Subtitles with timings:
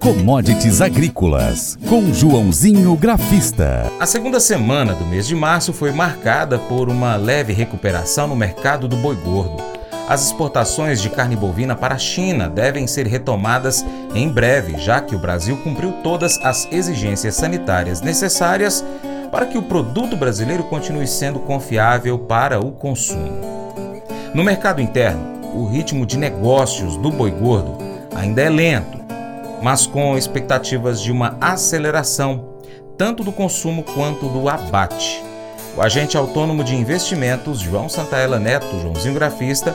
[0.00, 3.92] Commodities Agrícolas, com Joãozinho Grafista.
[4.00, 8.88] A segunda semana do mês de março foi marcada por uma leve recuperação no mercado
[8.88, 9.62] do boi gordo.
[10.08, 13.84] As exportações de carne bovina para a China devem ser retomadas
[14.14, 18.82] em breve, já que o Brasil cumpriu todas as exigências sanitárias necessárias
[19.30, 23.38] para que o produto brasileiro continue sendo confiável para o consumo.
[24.32, 25.20] No mercado interno,
[25.54, 27.76] o ritmo de negócios do boi gordo
[28.16, 28.99] ainda é lento
[29.62, 32.50] mas com expectativas de uma aceleração
[32.96, 35.22] tanto do consumo quanto do abate.
[35.76, 39.74] O agente autônomo de investimentos, João Santaella Neto, Joãozinho Grafista,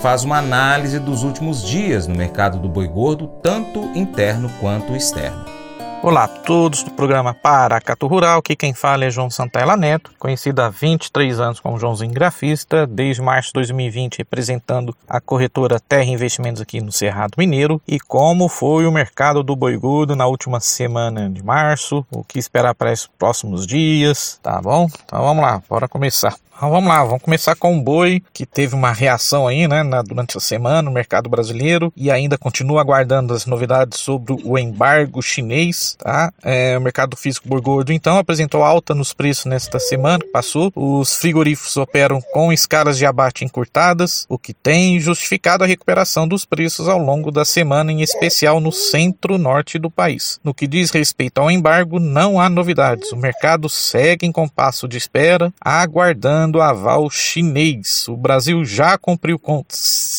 [0.00, 5.61] faz uma análise dos últimos dias no mercado do boi gordo, tanto interno quanto externo.
[6.02, 10.60] Olá a todos do programa Paracato Rural, aqui quem fala é João Santella Neto, conhecido
[10.60, 16.60] há 23 anos como Joãozinho Grafista, desde março de 2020 representando a corretora Terra Investimentos
[16.60, 17.80] aqui no Cerrado Mineiro.
[17.86, 22.36] E como foi o mercado do boi gordo na última semana de março, o que
[22.36, 24.88] esperar para esses próximos dias, tá bom?
[25.04, 26.34] Então vamos lá, bora começar.
[26.62, 30.00] Então vamos lá, vamos começar com o boi, que teve uma reação aí, né, na,
[30.00, 35.20] durante a semana no mercado brasileiro e ainda continua aguardando as novidades sobre o embargo
[35.20, 36.32] chinês, tá?
[36.42, 40.72] É, o mercado físico boi gordo, então, apresentou alta nos preços nesta semana que passou.
[40.74, 46.44] Os frigoríficos operam com escalas de abate encurtadas, o que tem justificado a recuperação dos
[46.44, 50.40] preços ao longo da semana, em especial no centro-norte do país.
[50.42, 53.12] No que diz respeito ao embargo, não há novidades.
[53.12, 58.06] O mercado segue em compasso de espera, aguardando aval chinês.
[58.08, 59.64] O Brasil já cumpriu com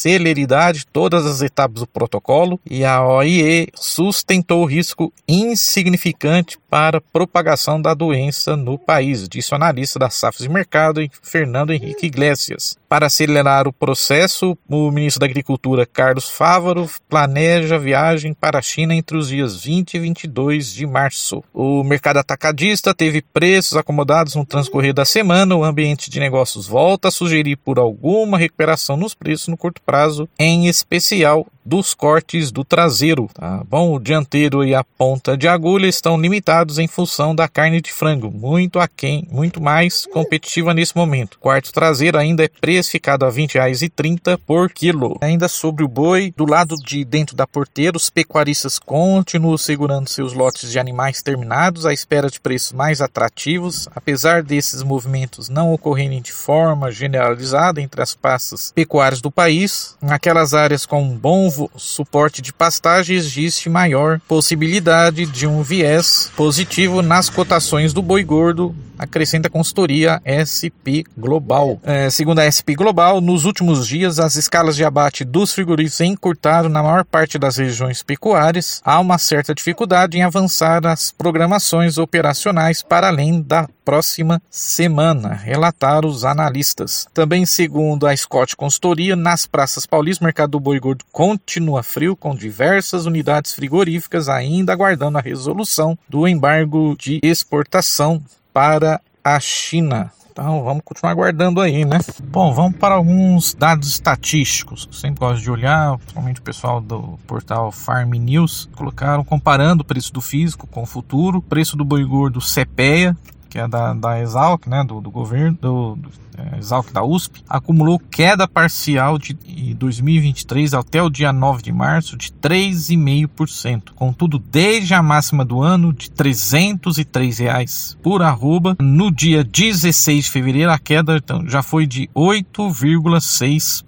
[0.03, 7.81] celeridade todas as etapas do protocolo e a OIE sustentou o risco insignificante para propagação
[7.81, 12.75] da doença no país, disse o analista da Safras de Mercado, Fernando Henrique Iglesias.
[12.89, 18.93] Para acelerar o processo, o ministro da Agricultura, Carlos Fávaro, planeja viagem para a China
[18.93, 21.43] entre os dias 20 e 22 de março.
[21.53, 25.55] O mercado atacadista teve preços acomodados no transcorrer da semana.
[25.55, 29.92] O ambiente de negócios volta a sugerir por alguma recuperação nos preços no curto prazo,
[30.39, 33.29] em especial dos cortes do traseiro.
[33.33, 33.95] Tá bom?
[33.95, 38.31] O dianteiro e a ponta de agulha estão limitados em função da carne de frango,
[38.31, 41.39] muito aquém, muito mais competitiva nesse momento.
[41.39, 45.17] Quarto traseiro ainda é precificado a R$ 20,30 por quilo.
[45.21, 50.33] Ainda sobre o boi, do lado de dentro da porteira, os pecuaristas continuam segurando seus
[50.33, 56.21] lotes de animais terminados à espera de preços mais atrativos, apesar desses movimentos não ocorrerem
[56.21, 62.41] de forma generalizada entre as praças pecuárias do país, naquelas áreas com um bom suporte
[62.41, 69.47] de pastagem existe maior possibilidade de um viés positivo nas cotações do boi gordo, acrescenta
[69.47, 71.80] a consultoria SP Global.
[71.83, 76.69] É, segundo a SP Global, nos últimos dias as escalas de abate dos frigoríficos encurtaram
[76.69, 78.81] na maior parte das regiões pecuárias.
[78.83, 86.08] Há uma certa dificuldade em avançar as programações operacionais para além da próxima semana, relataram
[86.08, 87.08] os analistas.
[87.13, 91.03] Também, segundo a Scott Consultoria, nas praças paulistas, o mercado do boi gordo
[91.45, 98.21] continua frio, com diversas unidades frigoríficas ainda aguardando a resolução do embargo de exportação
[98.54, 100.11] para a China.
[100.31, 101.99] Então vamos continuar aguardando aí, né?
[102.23, 104.89] Bom, vamos para alguns dados estatísticos.
[104.92, 110.11] Sempre gosto de olhar, principalmente o pessoal do portal Farm News, colocaram comparando o preço
[110.11, 113.15] do físico com o futuro, preço do boi gordo CPEA,
[113.53, 117.43] que é da, da Exalc, né, do, do governo, do, do é, Exalc da USP,
[117.47, 119.36] acumulou queda parcial de
[119.75, 123.92] 2023 até o dia 9 de março de 3,5%.
[123.93, 130.31] Contudo, desde a máxima do ano de 303 reais por arroba, no dia 16 de
[130.31, 133.83] fevereiro a queda então, já foi de 8,6%.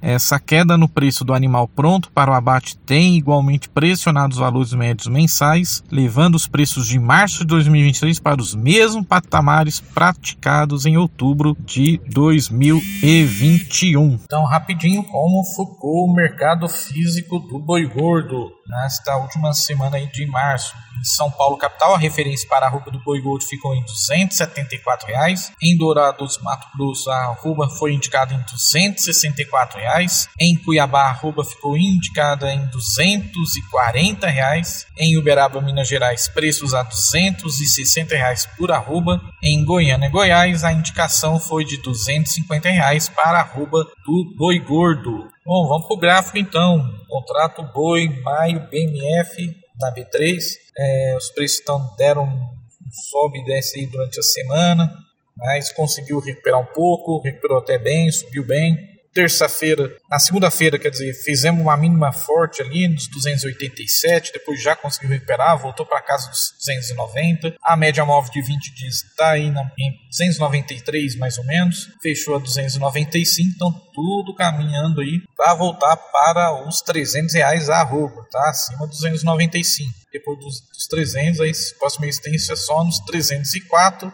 [0.00, 4.72] Essa queda no preço do animal pronto para o abate tem igualmente pressionado os valores
[4.72, 10.96] médios mensais, levando os preços de março de 2023 para os mesmos patamares praticados em
[10.96, 14.20] outubro de 2021.
[14.24, 20.74] Então, rapidinho, como ficou o mercado físico do boi gordo nesta última semana de março?
[20.98, 25.06] Em São Paulo, capital, a referência para a arroba do boi gordo ficou em 274
[25.06, 25.52] reais.
[25.62, 30.28] Em Dourados, Mato Grosso, a arroba foi indicada em 264 reais.
[30.40, 34.86] Em Cuiabá, a arroba ficou indicada em 240 reais.
[34.96, 39.20] Em Uberaba, Minas Gerais, preços a 260 reais por arroba.
[39.42, 45.35] Em Goiânia, Goiás, a indicação foi de 250 reais para a arroba do boi gordo.
[45.46, 46.82] Bom, vamos para o gráfico então.
[47.08, 50.40] Contrato boi, maio, BMF, da B3.
[50.76, 54.92] É, os preços então, deram um sobe e desce aí durante a semana,
[55.36, 58.76] mas conseguiu recuperar um pouco, recuperou até bem, subiu bem.
[59.16, 65.08] Terça-feira, na segunda-feira, quer dizer, fizemos uma mínima forte ali nos 287, depois já conseguiu
[65.08, 67.56] recuperar, voltou para casa dos 290.
[67.62, 72.36] A média móvel de 20 dias está aí na, em 293 mais ou menos, fechou
[72.36, 78.50] a 295, então tudo caminhando aí para voltar para os 300 reais a arroba, tá?
[78.50, 79.94] Acima dos 295.
[80.12, 84.12] Depois dos, dos 300, aí próxima resistência é só nos 304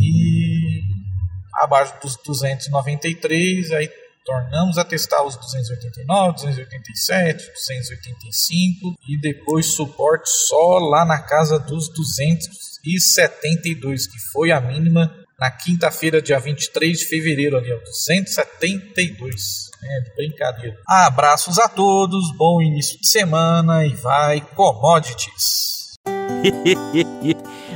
[0.00, 0.82] e
[1.62, 10.78] abaixo dos 293, aí tornamos a testar os 289, 287, 285 e depois suporte só
[10.78, 17.56] lá na casa dos 272, que foi a mínima na quinta-feira, dia 23 de fevereiro,
[17.56, 19.72] ali, ó, 272.
[19.82, 20.78] É, brincadeira.
[20.86, 25.98] Abraços a todos, bom início de semana e vai commodities.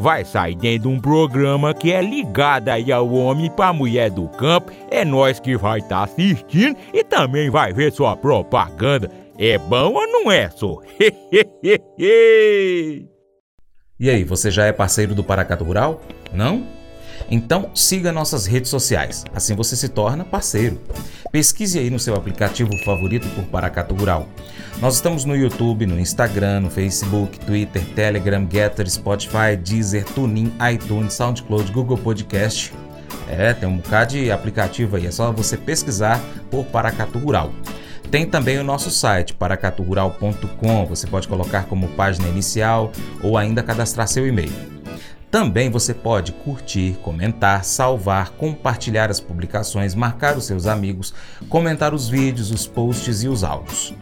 [0.00, 4.10] vai sair dentro de um programa que é ligado aí ao homem para a mulher
[4.10, 4.72] do campo.
[4.90, 9.10] É nós que vai estar tá assistindo e também vai ver sua propaganda.
[9.38, 10.78] É bom ou não é, só?
[14.02, 16.00] E aí, você já é parceiro do Paracato Rural?
[16.32, 16.66] Não?
[17.30, 20.80] Então siga nossas redes sociais, assim você se torna parceiro.
[21.30, 24.26] Pesquise aí no seu aplicativo favorito por Paracato Rural.
[24.80, 31.14] Nós estamos no YouTube, no Instagram, no Facebook, Twitter, Telegram, Getter, Spotify, Deezer, TuneIn, iTunes,
[31.14, 32.72] SoundCloud, Google Podcast.
[33.28, 37.52] É, tem um bocado de aplicativo aí, é só você pesquisar por Paracato Rural.
[38.10, 40.86] Tem também o nosso site, paracaturural.com.
[40.86, 42.90] Você pode colocar como página inicial
[43.22, 44.79] ou ainda cadastrar seu e-mail.
[45.30, 51.14] Também você pode curtir, comentar, salvar, compartilhar as publicações, marcar os seus amigos,
[51.48, 53.94] comentar os vídeos, os posts e os áudios.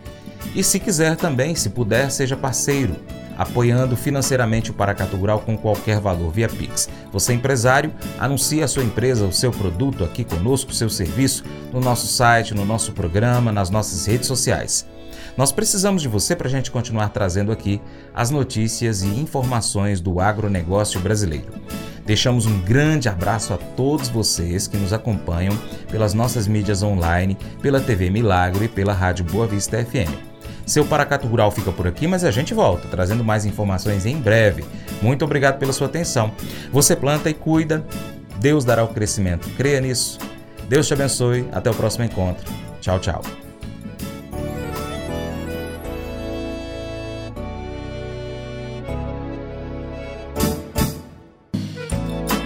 [0.54, 2.96] E se quiser também, se puder, seja parceiro
[3.38, 6.88] apoiando financeiramente o Paracatu Rural com qualquer valor via Pix.
[7.12, 11.44] Você é empresário, anuncie a sua empresa, o seu produto aqui conosco, o seu serviço,
[11.72, 14.84] no nosso site, no nosso programa, nas nossas redes sociais.
[15.38, 17.80] Nós precisamos de você para a gente continuar trazendo aqui
[18.12, 21.46] as notícias e informações do agronegócio brasileiro.
[22.04, 25.56] Deixamos um grande abraço a todos vocês que nos acompanham
[25.92, 30.12] pelas nossas mídias online, pela TV Milagro e pela Rádio Boa Vista FM.
[30.66, 34.64] Seu Paracato Rural fica por aqui, mas a gente volta, trazendo mais informações em breve.
[35.00, 36.32] Muito obrigado pela sua atenção.
[36.72, 37.86] Você planta e cuida,
[38.40, 39.48] Deus dará o crescimento.
[39.56, 40.18] Creia nisso.
[40.68, 41.48] Deus te abençoe.
[41.52, 42.44] Até o próximo encontro.
[42.80, 43.22] Tchau, tchau.